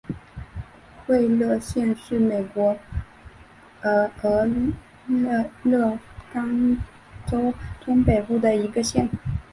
[1.05, 2.75] 惠勒县是美国
[3.83, 4.09] 俄
[5.61, 5.99] 勒
[6.33, 6.75] 冈
[7.27, 7.53] 州
[7.85, 9.07] 中北部的一个县。